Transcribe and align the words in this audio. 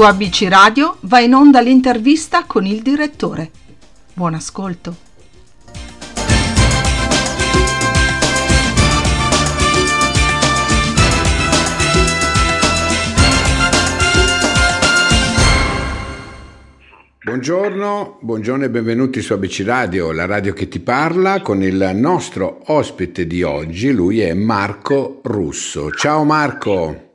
Su 0.00 0.06
ABC 0.06 0.46
Radio 0.48 0.96
va 1.00 1.20
in 1.20 1.34
onda 1.34 1.60
l'intervista 1.60 2.44
con 2.46 2.64
il 2.64 2.80
direttore. 2.80 3.50
Buon 4.14 4.32
ascolto. 4.32 4.96
Buongiorno, 17.22 18.20
buongiorno 18.22 18.64
e 18.64 18.70
benvenuti 18.70 19.20
su 19.20 19.34
ABC 19.34 19.64
Radio, 19.66 20.12
la 20.12 20.24
radio 20.24 20.54
che 20.54 20.68
ti 20.68 20.80
parla, 20.80 21.42
con 21.42 21.62
il 21.62 21.90
nostro 21.92 22.62
ospite 22.68 23.26
di 23.26 23.42
oggi, 23.42 23.92
lui 23.92 24.22
è 24.22 24.32
Marco 24.32 25.20
Russo. 25.24 25.90
Ciao 25.90 26.24
Marco. 26.24 27.08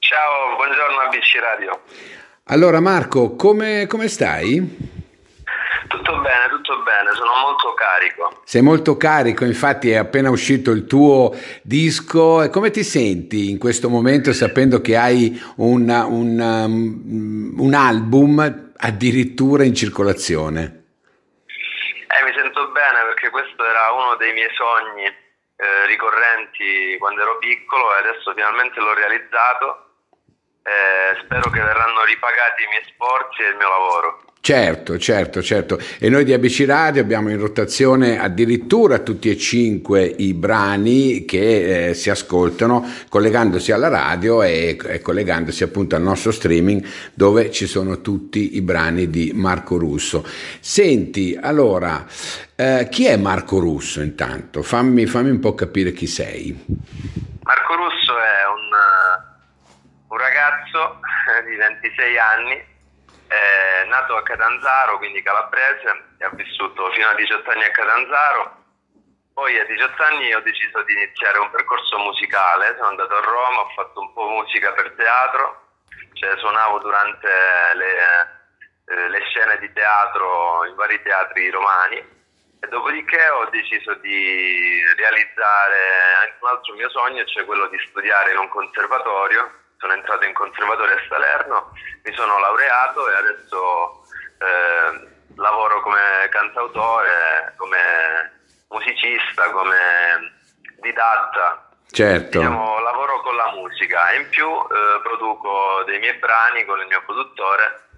Ciao, 0.00 0.56
buongiorno 0.56 0.98
ABC 1.06 1.40
Radio. 1.40 2.15
Allora 2.48 2.78
Marco, 2.78 3.34
come, 3.34 3.88
come 3.88 4.06
stai? 4.06 4.54
Tutto 5.88 6.18
bene, 6.20 6.48
tutto 6.48 6.80
bene, 6.82 7.10
sono 7.14 7.32
molto 7.42 7.74
carico. 7.74 8.40
Sei 8.44 8.62
molto 8.62 8.96
carico, 8.96 9.44
infatti 9.44 9.90
è 9.90 9.96
appena 9.96 10.30
uscito 10.30 10.70
il 10.70 10.86
tuo 10.86 11.34
disco. 11.62 12.44
E 12.44 12.48
come 12.48 12.70
ti 12.70 12.84
senti 12.84 13.50
in 13.50 13.58
questo 13.58 13.88
momento 13.88 14.32
sapendo 14.32 14.80
che 14.80 14.96
hai 14.96 15.36
un, 15.56 15.88
un, 15.90 16.38
um, 16.38 17.54
un 17.58 17.74
album 17.74 18.72
addirittura 18.76 19.64
in 19.64 19.74
circolazione? 19.74 20.84
Eh, 21.46 22.24
mi 22.24 22.32
sento 22.32 22.70
bene 22.70 23.02
perché 23.08 23.28
questo 23.30 23.64
era 23.64 23.90
uno 23.90 24.14
dei 24.20 24.32
miei 24.34 24.50
sogni 24.54 25.02
eh, 25.02 25.86
ricorrenti 25.88 26.96
quando 27.00 27.22
ero 27.22 27.38
piccolo 27.38 27.92
e 27.96 28.06
adesso 28.06 28.32
finalmente 28.32 28.78
l'ho 28.78 28.94
realizzato. 28.94 29.85
Eh, 30.66 31.22
spero 31.22 31.48
che 31.50 31.60
verranno 31.60 32.02
ripagati 32.04 32.64
i 32.64 32.68
miei 32.68 32.82
sforzi 32.90 33.42
e 33.42 33.50
il 33.50 33.56
mio 33.56 33.68
lavoro. 33.68 34.26
Certo, 34.46 34.96
certo, 34.96 35.42
certo. 35.42 35.76
E 35.98 36.08
noi 36.08 36.22
di 36.22 36.32
ABC 36.32 36.64
Radio 36.68 37.02
abbiamo 37.02 37.30
in 37.30 37.38
rotazione 37.40 38.20
addirittura 38.20 39.00
tutti 39.00 39.28
e 39.28 39.36
cinque 39.36 40.04
i 40.04 40.34
brani 40.34 41.24
che 41.24 41.88
eh, 41.88 41.94
si 41.94 42.10
ascoltano 42.10 42.88
collegandosi 43.08 43.72
alla 43.72 43.88
radio 43.88 44.44
e, 44.44 44.76
e, 44.80 45.00
collegandosi 45.00 45.64
appunto 45.64 45.96
al 45.96 46.02
nostro 46.02 46.30
streaming 46.30 46.86
dove 47.12 47.50
ci 47.50 47.66
sono 47.66 48.00
tutti 48.00 48.54
i 48.56 48.60
brani 48.60 49.10
di 49.10 49.32
Marco 49.34 49.78
Russo. 49.78 50.24
Senti, 50.60 51.36
allora, 51.40 52.06
eh, 52.54 52.86
chi 52.88 53.06
è 53.06 53.16
Marco 53.16 53.58
Russo 53.58 54.00
intanto? 54.00 54.62
Fammi, 54.62 55.06
fammi, 55.06 55.30
un 55.30 55.40
po' 55.40 55.56
capire 55.56 55.90
chi 55.90 56.06
sei. 56.06 56.56
Marco 57.42 57.74
Russo 57.74 58.16
è 58.16 58.46
un, 58.46 58.70
un 60.06 60.18
ragazzo 60.18 61.00
di 61.56 61.58
26 61.58 62.18
anni 62.18 62.74
è 63.26 63.84
nato 63.86 64.16
a 64.16 64.22
Catanzaro, 64.22 64.98
quindi 64.98 65.22
calabrese, 65.22 66.04
e 66.18 66.24
ha 66.24 66.30
vissuto 66.30 66.92
fino 66.92 67.08
a 67.08 67.14
18 67.14 67.50
anni 67.50 67.64
a 67.64 67.70
Catanzaro. 67.70 68.64
Poi 69.32 69.58
a 69.58 69.64
18 69.64 70.02
anni 70.02 70.32
ho 70.34 70.40
deciso 70.40 70.82
di 70.82 70.92
iniziare 70.92 71.38
un 71.38 71.50
percorso 71.50 71.98
musicale, 71.98 72.74
sono 72.76 72.88
andato 72.88 73.16
a 73.16 73.20
Roma, 73.20 73.60
ho 73.60 73.68
fatto 73.74 74.00
un 74.00 74.12
po' 74.12 74.28
musica 74.28 74.72
per 74.72 74.92
teatro, 74.92 75.68
cioè 76.12 76.36
suonavo 76.38 76.78
durante 76.78 77.28
le, 77.74 77.92
eh, 78.86 79.08
le 79.08 79.20
scene 79.28 79.58
di 79.58 79.72
teatro 79.72 80.64
in 80.66 80.74
vari 80.74 81.02
teatri 81.02 81.50
romani 81.50 81.96
e 81.96 82.68
dopodiché 82.68 83.28
ho 83.28 83.48
deciso 83.50 83.92
di 83.94 84.82
realizzare 84.96 85.78
anche 86.22 86.36
un 86.40 86.48
altro 86.48 86.74
mio 86.74 86.88
sogno, 86.88 87.24
cioè 87.26 87.44
quello 87.44 87.66
di 87.66 87.78
studiare 87.88 88.32
in 88.32 88.38
un 88.38 88.48
conservatorio 88.48 89.64
sono 89.78 89.92
entrato 89.92 90.24
in 90.24 90.32
conservatorio 90.32 90.94
a 90.94 91.02
Salerno, 91.08 91.72
mi 92.02 92.12
sono 92.14 92.38
laureato 92.38 93.08
e 93.08 93.14
adesso 93.14 94.02
eh, 94.38 95.14
lavoro 95.36 95.80
come 95.82 96.28
cantautore, 96.30 97.54
come 97.56 98.40
musicista, 98.68 99.50
come 99.50 99.76
didatta. 100.80 101.70
Certo. 101.88 102.38
Diciamo, 102.38 102.80
lavoro 102.80 103.20
con 103.20 103.36
la 103.36 103.52
musica 103.52 104.10
e 104.10 104.16
in 104.16 104.28
più 104.28 104.48
eh, 104.48 105.00
produco 105.02 105.82
dei 105.86 105.98
miei 105.98 106.14
brani 106.14 106.64
con 106.64 106.80
il 106.80 106.86
mio 106.86 107.02
produttore 107.04 107.88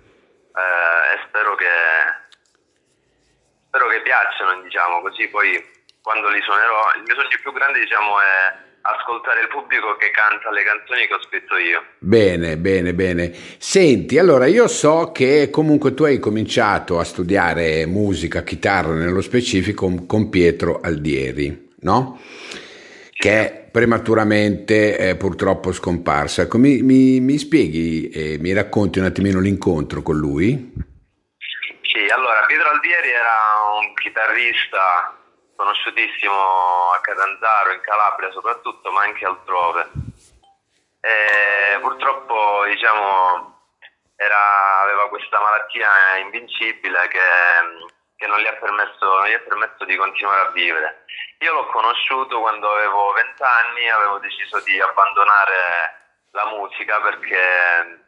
eh, 0.55 1.15
e 1.15 1.21
spero 1.27 1.55
che, 1.55 1.67
spero 3.67 3.87
che 3.89 4.03
piacciono, 4.03 4.61
diciamo, 4.63 5.01
così 5.01 5.29
poi 5.29 5.77
quando 6.03 6.29
li 6.29 6.41
suonerò, 6.43 6.93
il 6.97 7.03
mio 7.03 7.15
sogno 7.15 7.39
più 7.43 7.53
grande 7.53 7.81
diciamo 7.81 8.21
è 8.21 8.68
ascoltare 8.97 9.43
il 9.43 9.49
pubblico 9.49 9.97
che 9.97 10.11
canta 10.11 10.51
le 10.51 10.63
canzoni 10.63 11.07
che 11.07 11.15
ho 11.15 11.23
scritto 11.23 11.57
io. 11.57 11.83
Bene, 11.99 12.57
bene, 12.57 12.95
bene. 12.95 13.33
Senti, 13.59 14.19
allora 14.19 14.47
io 14.47 14.67
so 14.69 15.13
che 15.13 15.51
comunque 15.51 15.95
tu 15.95 16.05
hai 16.05 16.19
cominciato 16.19 16.99
a 16.99 17.05
studiare 17.05 17.87
musica, 17.87 18.43
chitarra 18.43 18.95
nello 18.95 19.21
specifico 19.21 20.05
con 20.07 20.29
Pietro 20.31 20.81
Aldieri, 20.81 21.75
no? 21.81 22.21
Che 23.13 23.31
è 23.31 23.69
prematuramente 23.71 24.97
eh, 24.97 25.17
purtroppo 25.17 25.73
scomparso. 25.73 26.41
Ecco, 26.43 26.59
mi, 26.59 26.83
mi, 26.83 27.21
mi 27.21 27.37
spieghi 27.37 28.09
e 28.09 28.35
eh, 28.35 28.39
mi 28.39 28.53
racconti 28.53 28.99
un 28.99 29.07
attimino 29.07 29.41
l'incontro 29.41 30.03
con 30.03 30.17
lui? 30.17 30.73
Sì, 31.83 32.07
allora 32.15 32.45
Pietro 32.47 32.71
Aldieri 32.71 33.09
era 33.09 33.37
un 33.81 33.93
chitarrista 33.95 35.18
conosciutissimo 35.59 36.93
a 36.95 37.01
Catanzaro, 37.01 37.73
in 37.73 37.81
Calabria 37.81 38.31
soprattutto, 38.31 38.93
ma 38.93 39.03
anche 39.03 39.27
altrove. 39.27 39.91
E 41.01 41.79
purtroppo 41.81 42.63
diciamo, 42.67 43.59
era, 44.15 44.83
aveva 44.83 45.09
questa 45.09 45.41
malattia 45.41 46.17
invincibile 46.23 47.09
che, 47.09 47.19
che 48.17 48.27
non, 48.29 48.39
gli 48.39 48.47
permesso, 48.61 49.05
non, 49.05 49.27
gli 49.27 49.33
ha 49.33 49.41
permesso, 49.41 49.85
di 49.85 49.97
continuare 49.97 50.47
a 50.47 50.51
vivere. 50.53 51.05
Io 51.39 51.53
l'ho 51.53 51.67
conosciuto 51.67 52.39
quando 52.39 52.71
avevo 52.71 53.13
20 53.13 53.43
anni, 53.43 53.91
avevo 53.91 54.19
deciso 54.19 54.61
di 54.61 54.81
abbandonare 54.81 55.97
la 56.31 56.47
musica 56.47 57.01
perché 57.01 58.07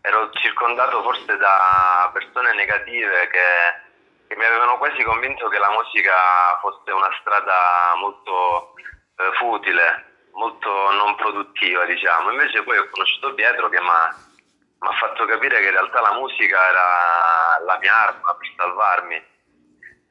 ero 0.00 0.30
circondato 0.30 1.00
forse 1.02 1.36
da 1.36 2.10
persone 2.12 2.54
negative 2.54 3.28
che 3.28 3.88
che 4.30 4.36
mi 4.36 4.44
avevano 4.44 4.78
quasi 4.78 5.02
convinto 5.02 5.48
che 5.48 5.58
la 5.58 5.72
musica 5.72 6.14
fosse 6.60 6.92
una 6.92 7.10
strada 7.18 7.94
molto 7.96 8.74
eh, 9.16 9.32
futile, 9.34 10.28
molto 10.34 10.70
non 10.92 11.16
produttiva, 11.16 11.84
diciamo. 11.84 12.30
Invece 12.30 12.62
poi 12.62 12.78
ho 12.78 12.88
conosciuto 12.90 13.34
Pietro 13.34 13.68
che 13.68 13.80
mi 13.80 13.88
ha 13.88 14.92
fatto 15.00 15.24
capire 15.24 15.58
che 15.58 15.66
in 15.66 15.72
realtà 15.72 16.00
la 16.00 16.12
musica 16.12 16.68
era 16.68 17.58
la 17.66 17.78
mia 17.80 18.06
arma 18.06 18.36
per 18.36 18.52
salvarmi. 18.56 19.20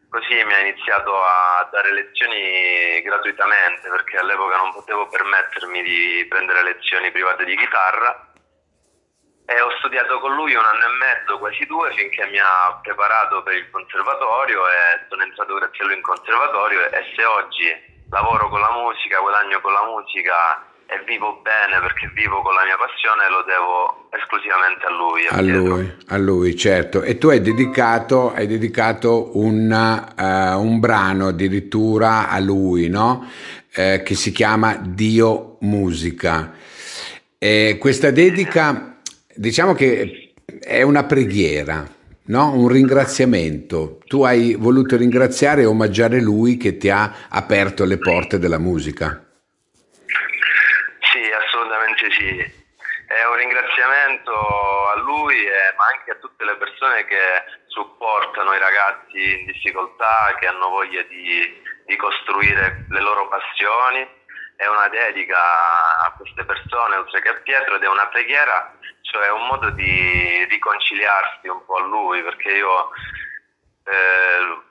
Così 0.09 0.43
mi 0.43 0.53
ha 0.53 0.59
iniziato 0.67 1.15
a 1.15 1.69
dare 1.71 1.93
lezioni 1.93 3.01
gratuitamente 3.01 3.87
perché 3.87 4.17
all'epoca 4.17 4.57
non 4.57 4.73
potevo 4.73 5.07
permettermi 5.07 5.81
di 5.81 6.25
prendere 6.27 6.63
lezioni 6.63 7.09
private 7.11 7.45
di 7.45 7.55
chitarra 7.55 8.28
e 9.49 9.59
ho 9.61 9.73
studiato 9.81 10.19
con 10.19 10.35
lui 10.37 10.53
un 10.53 10.61
anno 10.61 10.85
e 10.85 10.97
mezzo, 11.01 11.41
quasi 11.41 11.65
due, 11.65 11.89
finché 11.97 12.29
mi 12.29 12.37
ha 12.37 12.77
preparato 12.85 13.41
per 13.41 13.57
il 13.57 13.65
conservatorio 13.73 14.61
e 14.69 15.09
sono 15.09 15.23
entrato 15.25 15.57
grazie 15.57 15.83
a 15.83 15.87
lui 15.87 15.95
in 15.97 16.05
conservatorio 16.05 16.85
e 16.93 17.01
se 17.17 17.25
oggi 17.25 17.65
lavoro 18.13 18.47
con 18.49 18.61
la 18.61 18.69
musica, 18.77 19.17
guadagno 19.17 19.57
con 19.61 19.73
la 19.73 19.89
musica 19.89 20.69
e 20.85 21.01
vivo 21.05 21.41
bene 21.41 21.81
perché 21.81 22.11
vivo 22.13 22.45
con 22.45 22.53
la 22.53 22.61
mia 22.61 22.77
passione, 22.77 23.25
lo 23.25 23.41
devo 23.41 24.09
esclusivamente 24.13 24.85
a 24.85 24.93
lui. 24.93 25.25
A, 25.25 25.37
a 25.37 25.41
lui, 25.41 25.97
a 26.13 26.17
lui, 26.17 26.55
certo. 26.55 27.01
E 27.01 27.17
tu 27.17 27.29
hai 27.29 27.41
dedicato, 27.41 28.31
hai 28.31 28.45
dedicato 28.45 29.33
una, 29.33 30.13
uh, 30.13 30.61
un 30.61 30.79
brano 30.79 31.29
addirittura 31.29 32.29
a 32.29 32.37
lui, 32.37 32.87
no? 32.87 33.25
Eh, 33.73 34.01
che 34.05 34.13
si 34.13 34.31
chiama 34.31 34.77
Dio 34.77 35.57
Musica. 35.61 36.53
E 37.37 37.77
questa 37.79 38.11
dedica 38.11 38.98
diciamo 39.35 39.73
che 39.73 40.33
è 40.59 40.81
una 40.81 41.03
preghiera, 41.03 41.85
no? 42.25 42.51
un 42.53 42.67
ringraziamento. 42.67 43.99
Tu 44.05 44.23
hai 44.23 44.55
voluto 44.55 44.97
ringraziare 44.97 45.61
e 45.61 45.65
omaggiare 45.65 46.21
lui 46.21 46.57
che 46.57 46.77
ti 46.77 46.89
ha 46.89 47.27
aperto 47.29 47.85
le 47.85 47.97
porte 47.97 48.39
della 48.39 48.59
musica. 48.59 49.23
Sì, 51.11 51.21
assolutamente 51.31 52.09
sì. 52.11 52.57
È 53.09 53.25
un 53.25 53.35
ringraziamento 53.37 54.31
a 54.31 54.99
lui, 55.01 55.45
eh, 55.45 55.73
ma 55.77 55.85
anche 55.97 56.11
a 56.11 56.15
tutte 56.21 56.45
le 56.45 56.55
persone 56.57 57.05
che 57.05 57.57
supportano 57.67 58.53
i 58.53 58.59
ragazzi 58.59 59.39
in 59.39 59.45
difficoltà, 59.45 60.35
che 60.39 60.45
hanno 60.45 60.69
voglia 60.69 61.01
di, 61.03 61.61
di 61.85 61.95
costruire 61.95 62.85
le 62.89 63.01
loro 63.01 63.27
passioni. 63.27 64.05
È 64.55 64.67
una 64.67 64.89
dedica 64.89 65.39
a 66.05 66.13
queste 66.17 66.43
persone, 66.43 66.97
oltre 66.97 67.21
che 67.21 67.29
a 67.29 67.39
Pietro, 67.41 67.77
ed 67.77 67.83
è 67.83 67.87
una 67.87 68.07
preghiera 68.07 68.77
cioè 69.11 69.31
un 69.31 69.47
modo 69.47 69.69
di 69.71 70.45
riconciliarsi 70.49 71.47
un 71.47 71.65
po' 71.65 71.75
a 71.75 71.85
lui, 71.87 72.21
perché 72.21 72.51
io 72.51 72.89
eh, 73.83 74.61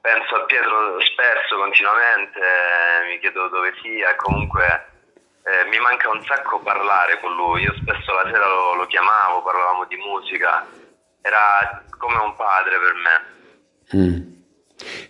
penso 0.00 0.34
a 0.36 0.44
Pietro 0.44 1.00
spesso, 1.00 1.56
continuamente, 1.56 2.38
eh, 2.38 3.08
mi 3.08 3.18
chiedo 3.20 3.48
dove 3.48 3.74
sia 3.82 4.16
comunque 4.16 4.88
eh, 5.44 5.68
mi 5.68 5.78
manca 5.78 6.08
un 6.08 6.22
sacco 6.24 6.60
parlare 6.60 7.20
con 7.20 7.34
lui, 7.34 7.62
io 7.62 7.74
spesso 7.74 8.12
la 8.14 8.24
sera 8.24 8.46
lo, 8.46 8.74
lo 8.74 8.86
chiamavo, 8.86 9.42
parlavamo 9.42 9.84
di 9.84 9.96
musica, 9.96 10.66
era 11.20 11.84
come 11.98 12.16
un 12.16 12.34
padre 12.36 12.78
per 12.78 12.94
me. 12.94 13.18
Mm. 13.96 14.38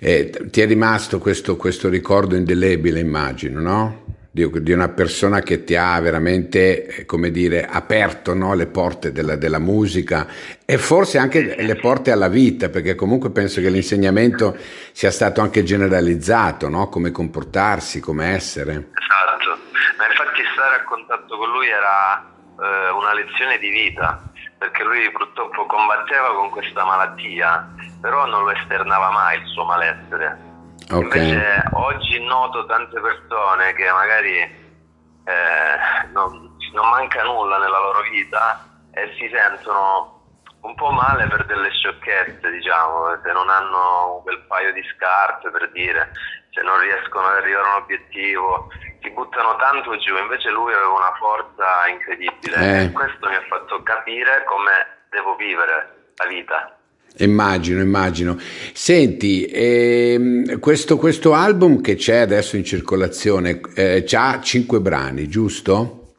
Eh, 0.00 0.50
ti 0.50 0.60
è 0.60 0.66
rimasto 0.66 1.18
questo, 1.18 1.56
questo 1.56 1.88
ricordo 1.88 2.34
indelebile, 2.34 2.98
immagino, 2.98 3.60
no? 3.60 4.09
Di, 4.32 4.72
una 4.72 4.88
persona 4.88 5.40
che 5.40 5.64
ti 5.64 5.74
ha 5.74 5.98
veramente, 5.98 6.86
eh, 6.86 7.04
come 7.04 7.32
dire, 7.32 7.66
aperto 7.66 8.32
no? 8.32 8.54
le 8.54 8.68
porte 8.68 9.10
della, 9.10 9.34
della, 9.34 9.58
musica 9.58 10.28
e 10.64 10.78
forse 10.78 11.18
anche 11.18 11.56
le 11.56 11.74
porte 11.74 12.12
alla 12.12 12.28
vita, 12.28 12.68
perché 12.68 12.94
comunque 12.94 13.30
penso 13.32 13.60
che 13.60 13.68
l'insegnamento 13.70 14.56
sia 14.92 15.10
stato 15.10 15.40
anche 15.40 15.64
generalizzato, 15.64 16.68
no? 16.68 16.88
come 16.88 17.10
comportarsi, 17.10 17.98
come 17.98 18.28
essere. 18.28 18.90
Esatto, 18.94 19.58
ma 19.98 20.06
infatti 20.06 20.42
stare 20.52 20.76
a 20.76 20.84
contatto 20.84 21.36
con 21.36 21.50
lui 21.50 21.66
era 21.68 22.22
eh, 22.22 22.90
una 22.90 23.12
lezione 23.12 23.58
di 23.58 23.68
vita, 23.68 24.22
perché 24.56 24.84
lui 24.84 25.10
purtroppo 25.10 25.66
combatteva 25.66 26.34
con 26.36 26.50
questa 26.50 26.84
malattia, 26.84 27.68
però 28.00 28.26
non 28.26 28.44
lo 28.44 28.52
esternava 28.52 29.10
mai 29.10 29.40
il 29.40 29.46
suo 29.48 29.64
malessere 29.64 30.49
Okay. 30.92 31.02
Invece 31.02 31.62
oggi 31.72 32.20
noto 32.24 32.66
tante 32.66 33.00
persone 33.00 33.72
che 33.74 33.88
magari 33.92 34.38
eh, 34.40 36.08
non, 36.12 36.56
non, 36.72 36.88
manca 36.88 37.22
nulla 37.22 37.58
nella 37.58 37.78
loro 37.78 38.00
vita 38.10 38.66
e 38.92 39.14
si 39.16 39.30
sentono 39.32 40.18
un 40.62 40.74
po' 40.74 40.90
male 40.90 41.28
per 41.28 41.46
delle 41.46 41.70
sciocchezze, 41.70 42.50
diciamo, 42.50 43.20
se 43.22 43.30
non 43.30 43.48
hanno 43.48 44.20
quel 44.24 44.40
paio 44.48 44.72
di 44.72 44.82
scarpe 44.96 45.50
per 45.50 45.70
dire, 45.70 46.10
se 46.50 46.60
non 46.62 46.80
riescono 46.80 47.28
ad 47.28 47.36
arrivare 47.36 47.68
a 47.68 47.76
un 47.76 47.82
obiettivo, 47.82 48.68
si 49.00 49.10
buttano 49.10 49.54
tanto 49.56 49.96
giù, 49.98 50.16
invece 50.16 50.50
lui 50.50 50.72
aveva 50.72 50.90
una 50.90 51.14
forza 51.18 51.86
incredibile 51.86 52.56
eh. 52.56 52.84
e 52.84 52.92
questo 52.92 53.28
mi 53.28 53.36
ha 53.36 53.44
fatto 53.48 53.80
capire 53.84 54.42
come 54.44 55.06
devo 55.10 55.36
vivere 55.36 56.12
la 56.16 56.26
vita. 56.26 56.74
Immagino, 57.18 57.80
immagino. 57.80 58.38
Senti, 58.72 59.44
ehm, 59.44 60.58
questo, 60.58 60.96
questo, 60.96 61.34
album 61.34 61.80
che 61.80 61.96
c'è 61.96 62.16
adesso 62.16 62.56
in 62.56 62.64
circolazione 62.64 63.60
eh, 63.74 64.04
ha 64.12 64.40
cinque 64.40 64.80
brani, 64.80 65.28
giusto? 65.28 66.14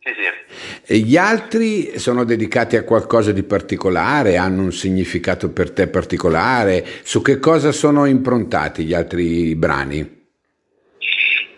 Sì, 0.00 0.12
sì. 0.14 0.92
E 0.92 0.98
gli 0.98 1.16
altri 1.16 1.98
sono 1.98 2.24
dedicati 2.24 2.76
a 2.76 2.84
qualcosa 2.84 3.32
di 3.32 3.42
particolare, 3.42 4.36
hanno 4.36 4.62
un 4.62 4.72
significato 4.72 5.50
per 5.50 5.72
te 5.72 5.88
particolare? 5.88 6.84
Su 7.02 7.22
che 7.22 7.38
cosa 7.38 7.72
sono 7.72 8.06
improntati 8.06 8.84
gli 8.84 8.94
altri 8.94 9.54
brani? 9.56 10.18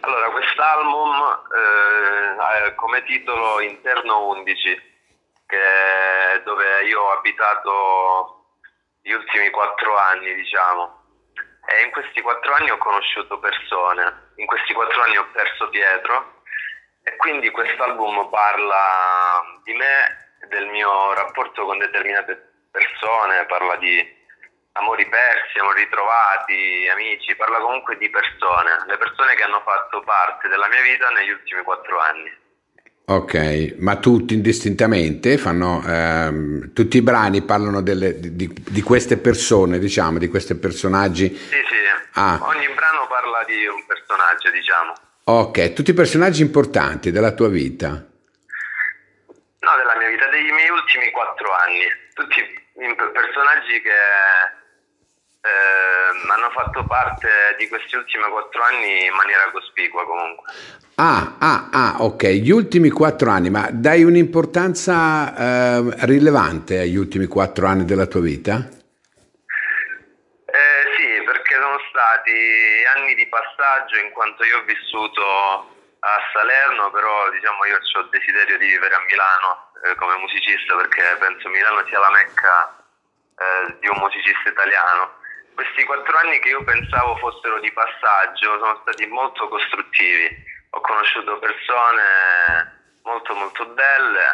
Allora, 0.00 0.31
quest'album 0.31 1.09
eh, 1.09 2.69
ha 2.69 2.75
come 2.75 3.03
titolo 3.05 3.61
Interno 3.61 4.29
11, 4.29 4.55
che 5.47 5.56
è 5.56 6.43
dove 6.44 6.64
io 6.88 7.00
ho 7.00 7.19
abitato 7.19 8.42
gli 9.02 9.12
ultimi 9.12 9.50
quattro 9.50 9.99
anni, 9.99 10.34
diciamo. 10.34 11.00
E 11.66 11.82
in 11.82 11.90
questi 11.90 12.20
quattro 12.20 12.54
anni 12.54 12.70
ho 12.70 12.78
conosciuto 12.78 13.38
persone, 13.38 14.31
in 14.37 14.46
questi 14.46 14.72
quattro 14.72 15.02
anni 15.02 15.16
ho 15.16 15.26
perso 15.32 15.69
Pietro 15.69 16.43
e 17.04 17.16
quindi 17.16 17.50
quest'album 17.50 18.28
parla 18.31 19.43
di 19.64 19.72
me 19.75 20.38
del 20.49 20.66
mio 20.66 21.14
rapporto 21.14 21.64
con 21.64 21.78
determinate 21.78 22.66
persone, 22.70 23.46
parla 23.46 23.76
di 23.76 24.20
amori 24.72 25.06
persi, 25.08 25.58
amori 25.58 25.84
ritrovati, 25.84 26.88
amici, 26.90 27.37
parla 27.37 27.58
comunque 27.58 27.96
di 27.99 28.08
persone, 28.10 28.84
le 28.87 28.96
persone 28.96 29.34
che 29.34 29.43
hanno 29.43 29.60
fatto 29.60 30.00
parte 30.00 30.49
della 30.49 30.69
mia 30.69 30.81
vita 30.82 31.08
negli 31.10 31.31
ultimi 31.31 31.62
quattro 31.62 31.99
anni. 31.99 32.42
Ok, 33.04 33.75
ma 33.78 33.96
tutti 33.96 34.34
indistintamente 34.34 35.37
fanno, 35.37 35.82
ehm, 35.84 36.72
tutti 36.72 36.99
i 36.99 37.02
brani 37.02 37.43
parlano 37.43 37.82
delle, 37.82 38.20
di, 38.20 38.49
di, 38.52 38.81
queste 38.81 39.16
persone, 39.16 39.81
diciamo, 39.81 40.19
di 40.19 40.28
questi 40.28 40.54
personaggi? 40.54 41.28
Sì, 41.28 41.56
sì, 41.69 41.76
ah. 42.12 42.38
ogni 42.43 42.69
brano 42.69 43.08
parla 43.08 43.43
di 43.44 43.66
un 43.66 43.84
personaggio, 43.87 44.50
diciamo. 44.50 44.94
Ok, 45.25 45.72
tutti 45.72 45.90
i 45.90 45.94
personaggi 45.94 46.43
importanti 46.43 47.10
della 47.10 47.32
tua 47.32 47.49
vita? 47.49 47.88
No, 47.88 49.76
della 49.76 49.96
mia 49.99 50.08
vita, 50.08 50.28
dei 50.28 50.50
miei 50.52 50.70
ultimi 50.70 51.10
quattro 51.10 51.52
anni, 51.54 51.84
tutti 52.14 52.60
personaggi 53.12 53.82
che 53.82 53.90
eh, 55.43 56.31
hanno 56.31 56.50
fatto 56.50 56.85
parte 56.85 57.56
di 57.59 57.67
questi 57.69 57.97
ultimi 57.97 58.23
quattro 58.31 58.62
anni 58.62 59.06
in 59.06 59.15
maniera 59.15 59.50
cospicua 59.50 60.05
comunque. 60.06 60.53
Ah, 60.94 61.37
ah, 61.39 61.69
ah, 61.73 61.94
ok, 62.05 62.25
gli 62.39 62.50
ultimi 62.50 62.91
quattro 62.91 63.31
anni, 63.31 63.50
ma 63.50 63.69
dai 63.73 64.05
un'importanza 64.05 65.35
eh, 65.35 66.06
rilevante 66.06 66.79
agli 66.79 66.97
ultimi 66.97 67.27
quattro 67.27 67.67
anni 67.67 67.85
della 67.85 68.06
tua 68.06 68.21
vita? 68.21 68.55
Eh, 70.47 70.83
sì, 70.97 71.23
perché 71.25 71.55
sono 71.55 71.81
stati 71.91 72.85
anni 72.95 73.15
di 73.15 73.27
passaggio 73.27 73.99
in 73.99 74.12
quanto 74.12 74.45
io 74.45 74.59
ho 74.59 74.62
vissuto 74.62 75.23
a 76.03 76.19
Salerno, 76.33 76.91
però 76.91 77.31
diciamo 77.31 77.65
io 77.67 77.79
ho 77.79 78.00
il 78.00 78.09
desiderio 78.11 78.59
di 78.59 78.67
vivere 78.67 78.95
a 78.95 79.03
Milano 79.06 79.71
eh, 79.83 79.95
come 79.97 80.17
musicista 80.19 80.77
perché 80.77 81.03
penso 81.19 81.49
Milano 81.49 81.83
sia 81.88 81.99
la 81.99 82.11
mecca 82.11 82.85
eh, 83.38 83.77
di 83.81 83.88
un 83.88 83.99
musicista 83.99 84.50
italiano 84.50 85.22
questi 85.54 85.84
quattro 85.84 86.16
anni 86.19 86.38
che 86.40 86.50
io 86.50 86.62
pensavo 86.64 87.16
fossero 87.16 87.60
di 87.60 87.72
passaggio 87.72 88.58
sono 88.58 88.78
stati 88.82 89.06
molto 89.06 89.49
costruttivi. 89.49 90.50
Ho 90.70 90.81
conosciuto 90.81 91.38
persone 91.38 92.81
molto 93.02 93.34
molto 93.34 93.66
belle, 93.66 94.25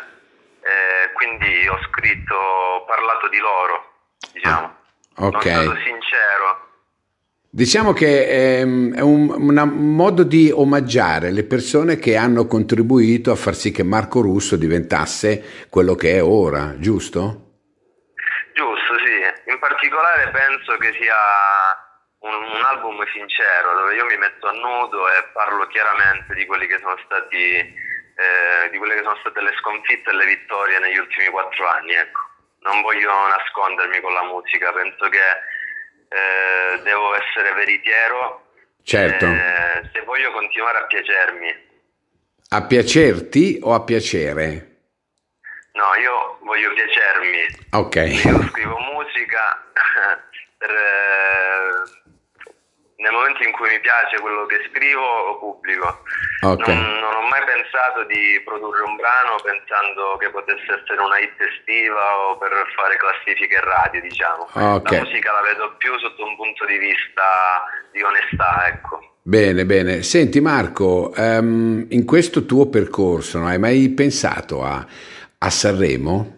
eh, 0.60 1.12
quindi 1.12 1.66
ho 1.68 1.78
scritto, 1.90 2.34
ho 2.34 2.84
parlato 2.84 3.28
di 3.28 3.38
loro, 3.38 3.92
diciamo. 4.32 4.76
Ah, 5.14 5.26
ok. 5.26 5.42
Sono 5.42 5.62
stato 5.62 5.80
sincero. 5.84 6.66
Diciamo 7.50 7.92
che 7.92 8.58
ehm, 8.60 8.94
è 8.94 9.00
un, 9.00 9.30
un, 9.30 9.94
modo 9.94 10.22
di 10.22 10.50
omaggiare 10.54 11.30
le 11.30 11.44
persone 11.44 11.96
che 11.96 12.14
hanno 12.14 12.46
contribuito 12.46 13.32
a 13.32 13.36
far 13.36 13.54
sì 13.54 13.72
che 13.72 13.82
Marco 13.82 14.20
Russo 14.20 14.56
diventasse 14.56 15.66
quello 15.70 15.94
che 15.94 16.16
è 16.16 16.22
ora, 16.22 16.74
giusto? 16.78 17.47
Particolare 19.78 20.28
penso 20.30 20.76
che 20.78 20.92
sia 20.98 21.14
un, 22.18 22.34
un, 22.34 22.62
album 22.64 22.98
sincero 23.12 23.78
dove 23.78 23.94
io 23.94 24.04
mi 24.06 24.16
metto 24.16 24.48
a 24.48 24.52
nudo 24.52 25.08
e 25.08 25.22
parlo 25.32 25.68
chiaramente 25.68 26.34
di 26.34 26.44
quelli 26.46 26.66
che 26.66 26.78
sono 26.78 26.98
stati 27.04 27.38
eh, 27.38 28.70
di 28.72 28.78
quelle 28.78 28.96
che 28.96 29.04
sono 29.04 29.16
state 29.20 29.40
le 29.40 29.54
sconfitte 29.60 30.10
e 30.10 30.14
le 30.14 30.26
vittorie 30.26 30.80
negli 30.80 30.98
ultimi 30.98 31.28
quattro 31.28 31.68
anni 31.68 31.92
ecco. 31.92 32.20
non 32.66 32.82
voglio 32.82 33.08
nascondermi 33.08 34.00
con 34.00 34.12
la 34.12 34.24
musica 34.24 34.72
penso 34.72 35.08
che 35.08 35.26
eh, 36.10 36.82
devo 36.82 37.14
essere 37.14 37.52
veritiero 37.54 38.50
certo 38.82 39.26
eh, 39.26 39.88
se 39.92 40.02
voglio 40.02 40.32
continuare 40.32 40.78
a 40.78 40.86
piacermi 40.86 41.66
a 42.50 42.62
piacerti 42.62 43.60
o 43.62 43.74
a 43.74 43.82
piacere? 43.82 44.68
No, 45.78 45.94
io 46.00 46.38
voglio 46.42 46.72
piacermi. 46.72 47.66
Ok. 47.70 48.24
Io 48.24 48.42
scrivo 48.48 48.78
musica 48.78 48.97
per, 50.58 50.70
eh, 50.70 51.82
nel 52.98 53.12
momento 53.12 53.42
in 53.42 53.52
cui 53.52 53.68
mi 53.70 53.80
piace 53.80 54.18
quello 54.20 54.46
che 54.46 54.58
scrivo 54.70 55.02
lo 55.26 55.38
pubblico. 55.38 56.02
Okay. 56.40 56.74
Non, 56.74 56.98
non, 56.98 57.14
ho 57.14 57.26
mai 57.28 57.42
pensato 57.44 58.04
di 58.04 58.40
produrre 58.44 58.82
un 58.82 58.96
brano 58.96 59.38
pensando 59.42 60.16
che 60.18 60.30
potesse 60.30 60.82
essere 60.82 61.00
una 61.00 61.18
hit 61.18 61.38
estiva 61.38 62.04
o 62.26 62.38
per 62.38 62.50
fare 62.74 62.96
classifiche 62.96 63.60
radio, 63.60 64.00
diciamo. 64.00 64.48
Okay. 64.52 64.98
La 64.98 65.04
musica 65.04 65.32
la 65.32 65.42
vedo 65.42 65.74
più 65.78 65.98
sotto 65.98 66.24
un 66.24 66.36
punto 66.36 66.64
di 66.66 66.78
vista 66.78 67.66
di 67.92 68.02
onestà, 68.02 68.66
ecco. 68.66 69.16
Bene, 69.22 69.64
bene. 69.64 70.02
Senti 70.02 70.40
Marco, 70.40 71.12
um, 71.14 71.86
in 71.90 72.04
questo 72.04 72.46
tuo 72.46 72.68
percorso 72.68 73.38
no, 73.38 73.46
hai 73.46 73.58
mai 73.58 73.90
pensato 73.90 74.64
a 74.64 74.86
a 75.38 75.50
Sanremo? 75.50 76.37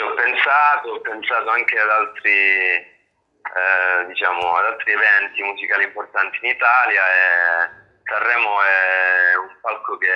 Ci 0.00 0.06
ho 0.06 0.14
pensato, 0.14 0.88
ho 0.92 1.00
pensato 1.02 1.50
anche 1.50 1.78
ad 1.78 1.90
altri, 1.90 2.32
eh, 2.32 4.06
diciamo, 4.06 4.54
ad 4.54 4.64
altri 4.64 4.92
eventi 4.92 5.42
musicali 5.42 5.84
importanti 5.84 6.38
in 6.40 6.48
Italia 6.48 7.04
e 7.04 7.68
Sanremo 8.08 8.62
è 8.62 9.36
un 9.36 9.58
palco 9.60 9.98
che, 9.98 10.08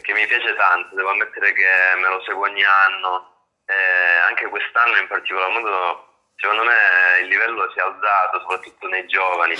che 0.00 0.12
mi 0.12 0.24
piace 0.28 0.54
tanto, 0.54 0.94
devo 0.94 1.10
ammettere 1.10 1.52
che 1.52 1.98
me 2.00 2.08
lo 2.10 2.22
seguo 2.22 2.44
ogni 2.44 2.62
anno 2.62 3.50
e 3.66 3.74
anche 4.28 4.46
quest'anno 4.46 4.98
in 4.98 5.08
particolar 5.08 5.50
modo 5.50 6.30
secondo 6.36 6.62
me 6.62 6.78
il 7.22 7.26
livello 7.26 7.68
si 7.72 7.80
è 7.80 7.82
alzato 7.82 8.38
soprattutto 8.38 8.86
nei 8.86 9.04
giovani 9.08 9.54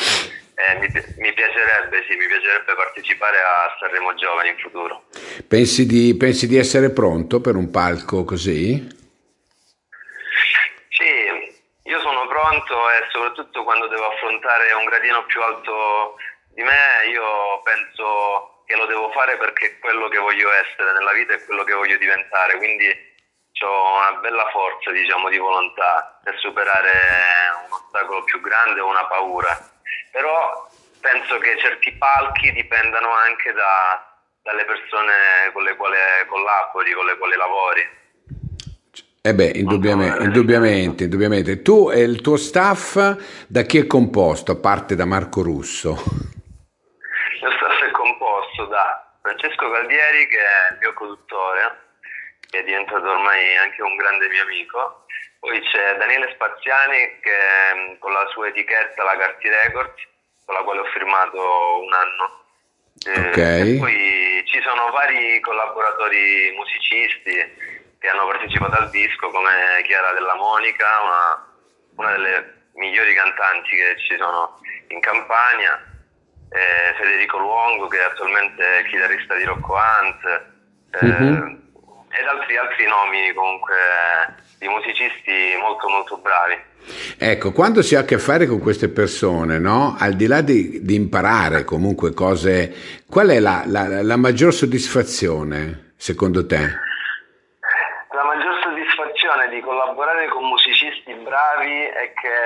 eh, 0.54 0.78
mi, 0.78 0.87
mi, 1.18 1.33
piacerebbe, 1.33 2.06
sì, 2.09 2.14
mi 2.14 2.28
piacerebbe 2.28 2.76
partecipare 2.76 3.38
a 3.38 3.76
Sanremo 3.80 4.14
Giovani 4.14 4.50
in 4.50 4.59
futuro. 4.59 5.02
Pensi 5.49 5.85
di, 5.85 6.16
pensi 6.16 6.47
di 6.47 6.56
essere 6.56 6.90
pronto 6.90 7.40
per 7.40 7.56
un 7.56 7.73
palco 7.73 8.25
così? 8.25 8.95
Sì, 10.97 11.47
pronto 12.47 12.91
e 12.91 13.07
soprattutto 13.11 13.65
quando 13.65 13.88
devo 13.88 14.07
affrontare 14.07 14.73
un 14.73 14.85
gradino 14.85 15.25
più 15.25 15.43
alto 15.43 16.17
di 16.55 16.62
me, 16.62 17.07
io 17.11 17.61
penso 17.62 18.62
che 18.67 18.76
lo 18.76 18.87
devo 18.87 19.11
fare 19.11 19.37
perché 19.37 19.67
è 19.67 19.79
quello 19.81 20.09
che 20.09 20.19
voglio 20.19 20.53
essere 20.53 20.93
nella 20.93 21.12
vita 21.12 21.35
e 21.35 21.45
quello 21.45 21.65
che 21.65 21.75
voglio 21.75 21.97
diventare, 21.97 22.57
quindi 22.57 23.15
ho 23.65 23.97
una 23.97 24.12
bella 24.21 24.49
forza 24.50 24.91
diciamo, 24.93 25.29
di 25.29 25.38
volontà 25.38 26.21
per 26.23 26.38
superare 26.38 26.93
un 27.67 27.73
ostacolo 27.73 28.23
più 28.23 28.41
grande 28.41 28.81
o 28.81 28.87
una 28.87 29.07
paura, 29.07 29.59
però 30.12 30.69
penso 31.00 31.38
che 31.38 31.59
certi 31.59 31.93
palchi 31.93 32.53
dipendano 32.53 33.11
anche 33.11 33.53
da, 33.53 34.19
dalle 34.43 34.65
persone 34.65 35.50
con 35.53 35.65
le 35.65 35.75
quali 35.75 35.97
collabori, 36.29 36.93
con 36.93 37.07
le 37.07 37.17
quali 37.17 37.37
lavori. 37.37 38.05
Eh 39.26 39.35
beh, 39.35 39.59
indubbiamente, 39.59 40.23
indubbiamente, 40.23 41.02
indubbiamente. 41.02 41.61
Tu 41.61 41.90
e 41.90 41.99
il 42.02 42.21
tuo 42.21 42.37
staff 42.37 42.95
da 43.49 43.62
chi 43.62 43.78
è 43.78 43.87
composto, 43.88 44.52
a 44.52 44.54
parte 44.54 44.95
da 44.95 45.04
Marco 45.04 45.42
Russo? 45.42 45.99
Il 47.35 47.42
mio 47.42 47.50
staff 47.59 47.83
è 47.83 47.90
composto 47.90 48.66
da 48.66 49.18
Francesco 49.23 49.68
Caldieri, 49.68 50.28
che 50.28 50.38
è 50.38 50.73
il 50.75 50.78
mio 50.78 50.95
produttore, 50.95 51.99
che 52.49 52.61
è 52.61 52.62
diventato 52.62 53.02
ormai 53.02 53.56
anche 53.56 53.83
un 53.83 53.97
grande 53.97 54.28
mio 54.28 54.42
amico. 54.42 55.06
Poi 55.40 55.61
c'è 55.61 55.97
Daniele 55.99 56.30
Spaziani, 56.35 57.18
che 57.18 57.35
mm, 57.75 57.99
con 57.99 58.12
la 58.12 58.28
sua 58.30 58.47
etichetta, 58.47 59.02
la 59.02 59.16
Carti 59.18 59.49
Records, 59.49 60.06
con 60.45 60.54
la 60.54 60.62
quale 60.62 60.80
ho 60.87 60.88
firmato 60.95 61.83
un 61.83 61.92
anno. 61.92 62.45
Okay. 63.35 63.75
E 63.75 63.78
poi 63.80 64.45
ci 64.47 64.62
sono 64.62 64.92
vari 64.92 65.40
collaboratori 65.40 66.54
musicisti 66.54 67.75
che 68.07 68.13
hanno 68.13 68.27
partecipato 68.27 68.79
al 68.79 68.89
disco 68.91 69.31
come 69.31 69.83
Chiara 69.83 70.13
della 70.13 70.37
Monica, 70.37 70.87
una, 71.03 71.27
una 71.97 72.11
delle 72.13 72.71
migliori 72.75 73.13
cantanti 73.15 73.71
che 73.71 73.99
ci 73.99 74.15
sono 74.17 74.61
in 74.95 75.01
Campania, 75.01 75.75
eh, 76.55 76.95
Federico 77.03 77.39
Luongo 77.39 77.89
che 77.89 77.99
attualmente 78.01 78.63
è 78.63 78.87
chitarrista 78.87 79.35
di 79.35 79.43
Rocco 79.43 79.75
Hunt, 79.75 80.23
eh, 80.23 81.05
mm-hmm. 81.05 81.57
ed 82.15 82.27
altri, 82.31 82.57
altri 82.57 82.87
nomi 82.87 83.35
comunque 83.35 83.75
di 84.61 84.69
musicisti 84.69 85.59
molto 85.59 85.89
molto 85.89 86.17
bravi. 86.19 86.55
Ecco, 87.19 87.51
quando 87.51 87.83
si 87.83 87.97
ha 87.97 88.01
a 88.01 88.05
che 88.05 88.19
fare 88.19 88.47
con 88.47 88.61
queste 88.61 88.89
persone, 88.89 89.59
no? 89.59 89.97
al 89.99 90.15
di 90.15 90.29
là 90.29 90.43
di, 90.43 90.85
di 90.85 90.95
imparare 90.95 91.65
comunque 91.65 92.15
cose, 92.15 93.03
qual 93.11 93.31
è 93.31 93.41
la, 93.41 93.65
la, 93.67 94.01
la 94.01 94.17
maggior 94.17 94.55
soddisfazione 94.55 95.95
secondo 95.97 96.47
te? 96.47 96.85
Collaborare 99.97 100.29
con 100.29 100.45
musicisti 100.45 101.12
bravi 101.25 101.88
è 101.88 102.12
che 102.12 102.37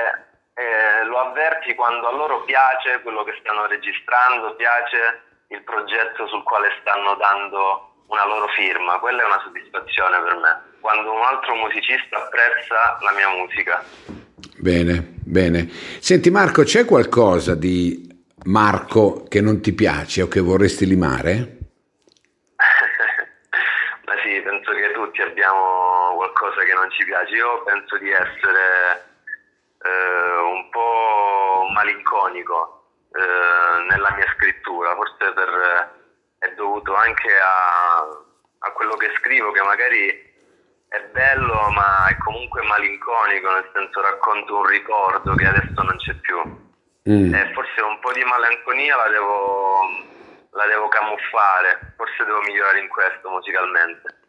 eh, 0.55 1.03
lo 1.05 1.19
avverti 1.19 1.75
quando 1.75 2.07
a 2.07 2.15
loro 2.15 2.43
piace 2.43 3.01
quello 3.03 3.23
che 3.23 3.35
stanno 3.41 3.67
registrando, 3.67 4.55
piace 4.55 5.43
il 5.51 5.61
progetto 5.63 6.27
sul 6.27 6.43
quale 6.43 6.69
stanno 6.79 7.15
dando 7.15 8.07
una 8.07 8.25
loro 8.25 8.47
firma. 8.55 8.99
Quella 8.99 9.23
è 9.23 9.25
una 9.25 9.41
soddisfazione 9.43 10.21
per 10.23 10.35
me, 10.39 10.79
quando 10.79 11.11
un 11.11 11.21
altro 11.21 11.55
musicista 11.55 12.23
apprezza 12.23 12.97
la 13.03 13.11
mia 13.11 13.29
musica. 13.35 13.83
Bene, 14.55 15.11
bene. 15.19 15.67
Senti 15.99 16.31
Marco, 16.31 16.63
c'è 16.63 16.85
qualcosa 16.85 17.55
di 17.55 18.07
Marco 18.45 19.25
che 19.27 19.41
non 19.41 19.59
ti 19.59 19.73
piace 19.73 20.21
o 20.21 20.27
che 20.27 20.39
vorresti 20.39 20.85
limare? 20.85 21.60
Tutti 25.21 25.29
abbiamo 25.29 26.15
qualcosa 26.15 26.63
che 26.63 26.73
non 26.73 26.89
ci 26.91 27.05
piace. 27.05 27.35
Io 27.35 27.63
penso 27.63 27.97
di 27.97 28.09
essere 28.09 29.05
eh, 29.83 30.37
un 30.39 30.69
po' 30.69 31.67
malinconico 31.73 32.85
eh, 33.13 33.83
nella 33.89 34.11
mia 34.15 34.25
scrittura, 34.35 34.95
forse 34.95 35.31
per, 35.33 35.91
è 36.39 36.51
dovuto 36.55 36.95
anche 36.95 37.29
a, 37.39 37.99
a 38.59 38.71
quello 38.71 38.95
che 38.95 39.13
scrivo, 39.17 39.51
che 39.51 39.61
magari 39.61 40.29
è 40.87 41.01
bello 41.13 41.69
ma 41.69 42.07
è 42.07 42.17
comunque 42.17 42.63
malinconico, 42.63 43.51
nel 43.51 43.69
senso 43.73 44.01
racconto 44.01 44.57
un 44.57 44.65
ricordo 44.65 45.35
che 45.35 45.45
adesso 45.45 45.81
non 45.81 45.97
c'è 45.97 46.13
più. 46.15 46.69
Mm. 47.09 47.33
E 47.33 47.51
forse 47.53 47.81
un 47.81 47.99
po' 47.99 48.11
di 48.11 48.23
malinconia 48.23 48.95
la 48.95 49.09
devo, 49.09 49.81
la 50.51 50.65
devo 50.67 50.87
camuffare, 50.87 51.93
forse 51.97 52.23
devo 52.25 52.41
migliorare 52.41 52.79
in 52.79 52.87
questo 52.89 53.29
musicalmente. 53.29 54.19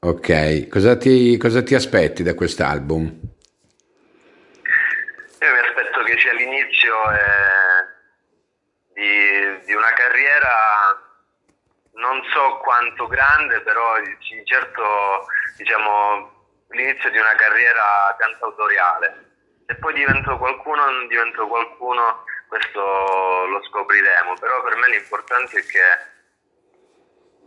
Ok, 0.00 0.68
cosa 0.68 0.96
ti, 0.96 1.36
cosa 1.38 1.60
ti 1.60 1.74
aspetti 1.74 2.22
da 2.22 2.34
quest'album? 2.34 3.02
Io 5.40 5.52
mi 5.52 5.58
aspetto 5.58 6.04
che 6.04 6.16
sia 6.20 6.32
l'inizio 6.34 6.94
eh, 7.10 7.82
di, 8.94 9.66
di, 9.66 9.74
una 9.74 9.92
carriera 9.94 11.02
non 11.94 12.22
so 12.32 12.58
quanto 12.62 13.08
grande, 13.08 13.60
però 13.62 13.96
certo 14.44 15.26
diciamo 15.56 16.46
l'inizio 16.68 17.10
di 17.10 17.18
una 17.18 17.34
carriera 17.34 18.14
cantautoriale. 18.20 19.24
Se 19.66 19.74
poi 19.74 19.94
divento 19.94 20.38
qualcuno 20.38 20.80
o 20.80 20.90
non 20.90 21.08
divento 21.08 21.48
qualcuno, 21.48 22.22
questo 22.46 22.80
lo 22.80 23.60
scopriremo, 23.64 24.34
però 24.38 24.62
per 24.62 24.76
me 24.76 24.90
l'importante 24.90 25.58
è 25.58 25.66
che 25.66 25.90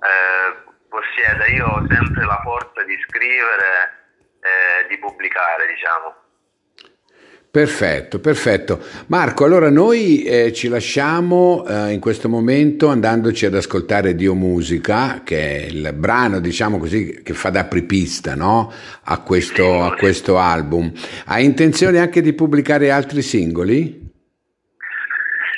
eh. 0.05 0.70
Io 1.53 1.65
ho 1.67 1.85
sempre 1.87 2.25
la 2.25 2.39
forza 2.43 2.83
di 2.83 2.97
scrivere 3.07 3.99
e 4.39 4.87
di 4.87 4.97
pubblicare, 4.97 5.67
diciamo. 5.67 6.15
Perfetto, 7.51 8.21
perfetto. 8.21 8.79
Marco, 9.07 9.43
allora 9.43 9.69
noi 9.69 10.23
eh, 10.23 10.53
ci 10.53 10.69
lasciamo 10.69 11.65
eh, 11.67 11.91
in 11.91 11.99
questo 11.99 12.29
momento 12.29 12.87
andandoci 12.87 13.45
ad 13.45 13.55
ascoltare 13.55 14.15
Dio 14.15 14.33
Musica, 14.35 15.21
che 15.25 15.57
è 15.57 15.65
il 15.65 15.91
brano, 15.93 16.39
diciamo 16.39 16.77
così, 16.77 17.21
che 17.21 17.33
fa 17.33 17.49
da 17.49 17.59
apripista 17.59 18.35
no? 18.35 18.71
a, 19.03 19.21
questo, 19.21 19.63
sì, 19.63 19.91
a 19.91 19.95
questo 19.95 20.37
album. 20.37 20.93
Hai 21.25 21.43
intenzione 21.43 21.99
anche 21.99 22.21
di 22.21 22.31
pubblicare 22.31 22.89
altri 22.89 23.21
singoli? 23.21 23.99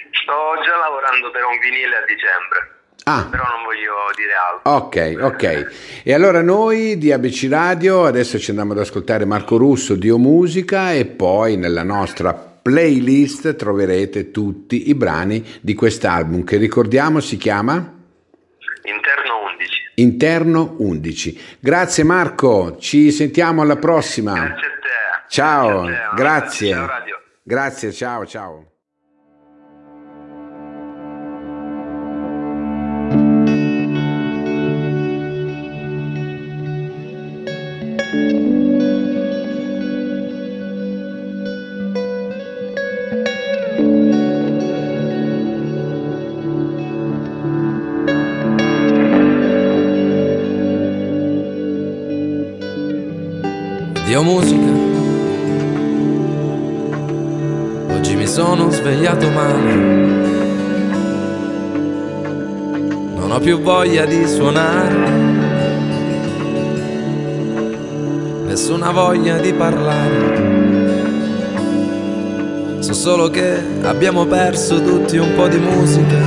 Sto 0.09 0.63
già 0.65 0.75
lavorando 0.75 1.29
per 1.29 1.43
un 1.43 1.59
vinile 1.59 1.95
a 1.95 2.05
dicembre. 2.07 2.72
Ah. 3.05 3.27
Però 3.29 3.43
non 3.43 3.63
voglio 3.65 3.93
dire 4.15 4.33
altro. 4.33 4.71
Ok, 4.71 5.17
ok. 5.21 6.01
E 6.03 6.13
allora 6.13 6.41
noi 6.41 6.97
di 6.97 7.11
ABC 7.11 7.47
Radio 7.49 8.05
adesso 8.05 8.39
ci 8.39 8.49
andiamo 8.49 8.73
ad 8.73 8.79
ascoltare 8.79 9.25
Marco 9.25 9.57
Russo, 9.57 9.95
Dio 9.95 10.17
Musica 10.17 10.93
e 10.93 11.05
poi 11.05 11.57
nella 11.57 11.83
nostra 11.83 12.33
playlist 12.33 13.55
troverete 13.55 14.31
tutti 14.31 14.89
i 14.89 14.95
brani 14.95 15.45
di 15.59 15.73
quest'album 15.73 16.45
che 16.45 16.55
ricordiamo 16.55 17.19
si 17.19 17.35
chiama 17.35 17.75
Interno 18.85 19.43
11. 19.51 19.91
Interno 19.95 20.75
11. 20.79 21.39
Grazie 21.59 22.03
Marco, 22.03 22.77
ci 22.77 23.11
sentiamo 23.11 23.61
alla 23.61 23.77
prossima. 23.77 24.33
Grazie 24.33 24.67
a 24.67 24.69
te. 24.69 25.25
Ciao, 25.29 25.83
grazie. 25.83 25.93
A 25.93 26.09
te. 26.09 26.15
grazie. 26.15 26.73
Ciao, 26.73 26.89
grazie, 27.43 27.91
ciao, 27.91 28.25
ciao. 28.25 28.72
Dio 54.13 54.21
musica. 54.21 54.71
Oggi 57.95 58.15
mi 58.15 58.27
sono 58.27 58.69
svegliato 58.69 59.27
male. 59.31 59.73
Non 63.15 63.31
ho 63.31 63.39
più 63.39 63.59
voglia 63.59 64.05
di 64.05 64.27
suonare. 64.27 65.09
Nessuna 68.45 68.91
voglia 68.91 69.37
di 69.39 69.51
parlare. 69.51 70.41
So 72.81 72.93
solo 72.93 73.31
che 73.31 73.63
abbiamo 73.81 74.27
perso 74.27 74.79
tutti 74.83 75.17
un 75.17 75.33
po' 75.33 75.47
di 75.47 75.57
musica. 75.57 76.19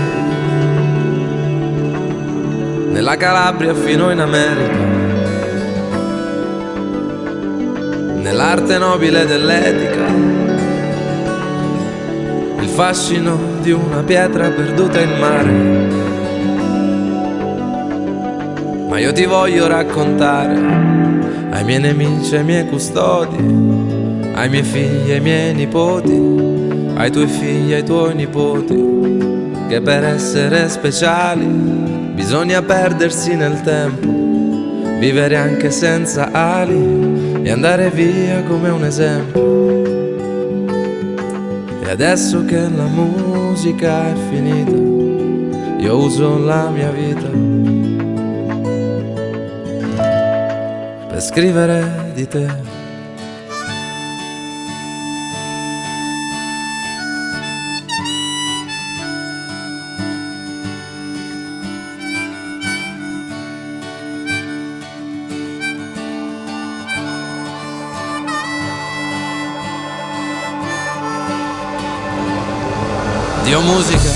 Nella 2.90 3.14
Calabria 3.16 3.76
fino 3.76 4.11
in 4.11 4.19
America. 4.19 5.06
Nell'arte 8.26 8.76
nobile 8.78 9.25
dell'etica, 9.25 10.04
il 12.61 12.68
fascino 12.68 13.38
di 13.62 13.71
una 13.71 14.02
pietra 14.02 14.50
perduta 14.50 15.00
in 15.00 15.16
mare. 15.16 15.52
Ma 18.88 18.99
io 18.99 19.12
ti 19.12 19.26
voglio 19.26 19.68
raccontare 19.68 20.56
ai 21.50 21.62
miei 21.62 21.78
nemici, 21.78 22.35
ai 22.35 22.42
miei 22.42 22.66
custodi, 22.66 23.37
ai 24.35 24.49
miei 24.49 24.64
figli, 24.64 25.12
ai 25.12 25.21
miei 25.21 25.54
nipoti, 25.54 26.21
ai 26.97 27.12
tuoi 27.12 27.28
figli, 27.28 27.75
ai 27.75 27.85
tuoi 27.85 28.16
nipoti 28.16 29.54
che 29.68 29.80
per 29.80 30.02
essere 30.02 30.68
speciali 30.68 31.45
bisogna 31.45 32.61
perdersi 32.61 33.37
nel 33.37 33.61
tempo, 33.61 34.25
vivere 34.99 35.37
anche 35.37 35.71
senza 35.71 36.31
ali 36.33 37.43
e 37.43 37.50
andare 37.50 37.91
via 37.91 38.43
come 38.43 38.69
un 38.71 38.85
esempio. 38.85 39.85
E 41.83 41.91
adesso 41.91 42.45
che 42.45 42.69
la 42.69 42.87
musica 42.87 44.09
è 44.09 44.15
finita, 44.31 45.83
io 45.83 45.97
uso 45.97 46.38
la 46.38 46.69
mia 46.71 46.91
vita 46.91 47.29
per 51.09 51.23
scrivere 51.23 52.12
di 52.15 52.26
te. 52.26 52.75
Dio 73.47 73.61
musica. 73.61 74.11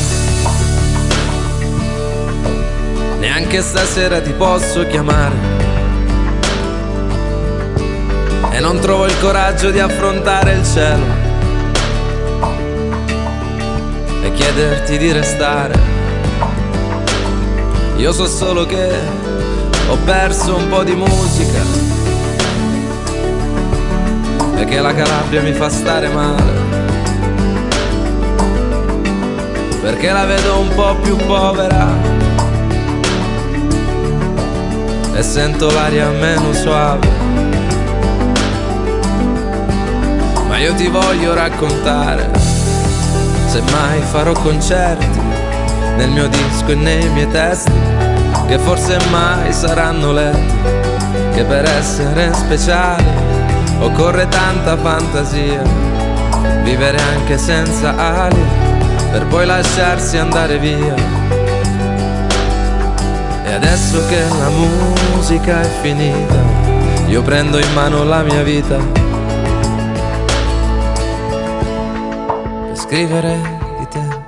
Neanche 3.21 3.63
stasera 3.63 4.21
ti 4.21 4.33
posso 4.33 4.85
chiamare. 4.89 5.37
E 8.51 8.59
non 8.59 8.81
trovo 8.81 9.07
il 9.07 9.17
coraggio 9.21 9.71
di 9.71 9.79
affrontare 9.79 10.55
il 10.55 10.67
cielo. 10.67 11.05
E 14.25 14.33
chiederti 14.33 14.99
di 14.99 15.13
restare. 15.13 15.79
Io 17.99 18.13
so 18.13 18.27
solo 18.27 18.67
che 18.67 18.91
ho 19.91 19.97
perso 20.05 20.57
un 20.57 20.69
po' 20.69 20.83
di 20.83 20.97
musica. 20.97 21.63
Che 24.67 24.81
la 24.81 24.93
Calabria 24.93 25.41
mi 25.41 25.53
fa 25.53 25.69
stare 25.69 26.09
male 26.09 26.70
perché 29.81 30.13
la 30.13 30.27
vedo 30.27 30.59
un 30.59 30.69
po' 30.75 30.95
più 30.97 31.17
povera. 31.17 31.89
E 35.15 35.23
sento 35.23 35.71
l'aria 35.71 36.09
meno 36.09 36.53
suave. 36.53 37.09
Ma 40.49 40.59
io 40.59 40.75
ti 40.75 40.89
voglio 40.89 41.35
raccontare, 41.35 42.31
se 43.47 43.63
mai 43.73 44.01
farò 44.03 44.33
concerti 44.33 45.21
nel 45.97 46.11
mio 46.11 46.29
disco 46.29 46.73
e 46.73 46.75
nei 46.75 47.09
miei 47.11 47.31
testi, 47.31 47.73
che 48.47 48.59
forse 48.59 48.99
mai 49.11 49.53
saranno 49.53 50.13
letti, 50.13 50.55
che 51.35 51.45
per 51.45 51.65
essere 51.65 52.33
speciali 52.35 53.05
occorre 53.79 54.29
tanta 54.29 54.77
fantasia, 54.77 55.63
vivere 56.63 56.99
anche 57.15 57.39
senza 57.39 57.95
ali 57.97 58.60
per 59.11 59.27
poi 59.27 59.47
lasciarsi 59.47 60.17
andare 60.17 60.59
via. 60.59 60.95
E 63.45 63.53
adesso 63.53 64.07
che 64.07 64.21
la 64.29 64.49
musica 64.49 65.61
è 65.61 65.69
finita, 65.83 66.43
io 67.09 67.23
prendo 67.23 67.59
in 67.59 67.73
mano 67.73 68.05
la 68.05 68.23
mia 68.23 68.43
vita 68.43 69.09
scrivere 72.91 73.39
di 73.79 73.89
te. 73.89 74.19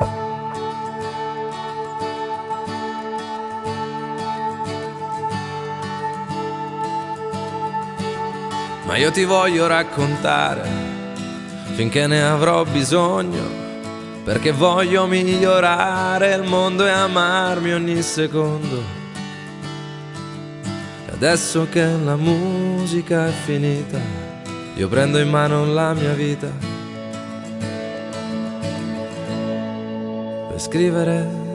Ma 8.84 8.96
io 8.96 9.10
ti 9.10 9.24
voglio 9.24 9.66
raccontare 9.66 10.68
finché 11.74 12.06
ne 12.06 12.22
avrò 12.22 12.64
bisogno 12.64 13.61
perché 14.24 14.52
voglio 14.52 15.06
migliorare 15.06 16.34
il 16.34 16.42
mondo 16.42 16.86
e 16.86 16.90
amarmi 16.90 17.72
ogni 17.72 18.02
secondo. 18.02 18.82
E 21.06 21.12
adesso 21.12 21.66
che 21.70 21.84
la 22.04 22.16
musica 22.16 23.26
è 23.26 23.32
finita, 23.44 23.98
io 24.74 24.88
prendo 24.88 25.18
in 25.18 25.28
mano 25.28 25.64
la 25.66 25.92
mia 25.94 26.12
vita 26.12 26.50
per 30.48 30.60
scrivere 30.60 31.51